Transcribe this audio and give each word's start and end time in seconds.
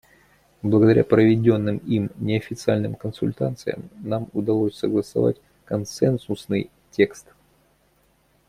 Благодаря 0.63 1.03
проведенным 1.03 1.77
им 1.77 2.09
неофициальным 2.17 2.95
консультациям 2.95 3.87
нам 4.03 4.29
удалось 4.33 4.75
согласовать 4.75 5.37
консенсусный 5.65 6.71
текст. 6.89 7.27